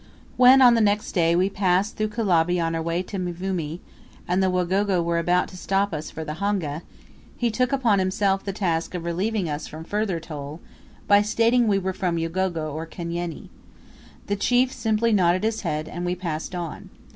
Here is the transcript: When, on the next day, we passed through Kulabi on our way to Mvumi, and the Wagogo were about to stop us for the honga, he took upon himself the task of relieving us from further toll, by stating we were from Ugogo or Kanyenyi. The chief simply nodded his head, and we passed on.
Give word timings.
When, 0.35 0.63
on 0.63 0.73
the 0.73 0.81
next 0.81 1.11
day, 1.11 1.35
we 1.35 1.47
passed 1.47 1.95
through 1.95 2.07
Kulabi 2.07 2.59
on 2.59 2.73
our 2.73 2.81
way 2.81 3.03
to 3.03 3.19
Mvumi, 3.19 3.81
and 4.27 4.41
the 4.41 4.49
Wagogo 4.49 4.99
were 5.03 5.19
about 5.19 5.47
to 5.49 5.57
stop 5.57 5.93
us 5.93 6.09
for 6.09 6.23
the 6.25 6.37
honga, 6.41 6.81
he 7.37 7.51
took 7.51 7.71
upon 7.71 7.99
himself 7.99 8.43
the 8.43 8.51
task 8.51 8.95
of 8.95 9.05
relieving 9.05 9.47
us 9.47 9.67
from 9.67 9.83
further 9.83 10.19
toll, 10.19 10.59
by 11.07 11.21
stating 11.21 11.67
we 11.67 11.77
were 11.77 11.93
from 11.93 12.17
Ugogo 12.17 12.73
or 12.73 12.87
Kanyenyi. 12.87 13.49
The 14.25 14.35
chief 14.35 14.73
simply 14.73 15.13
nodded 15.13 15.43
his 15.43 15.61
head, 15.61 15.87
and 15.87 16.03
we 16.03 16.15
passed 16.15 16.55
on. 16.55 16.89